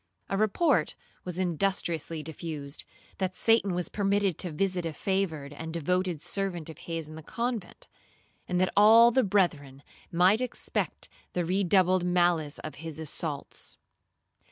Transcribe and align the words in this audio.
A 0.29 0.35
report 0.35 0.95
was 1.23 1.37
industriously 1.37 2.23
diffused, 2.23 2.85
that 3.19 3.35
Satan 3.35 3.75
was 3.75 3.87
permitted 3.87 4.39
to 4.39 4.49
visit 4.51 4.83
a 4.83 4.93
favoured 4.93 5.53
and 5.53 5.71
devoted 5.71 6.19
servant 6.21 6.71
of 6.71 6.79
his 6.89 7.07
in 7.07 7.13
the 7.13 7.21
convent, 7.21 7.87
and 8.47 8.59
that 8.59 8.73
all 8.75 9.11
the 9.11 9.21
brethren 9.23 9.83
might 10.11 10.41
expect 10.41 11.07
the 11.33 11.45
redoubled 11.45 12.03
malice 12.03 12.57
of 12.57 12.73
his 12.81 12.97
assaults. 12.97 13.77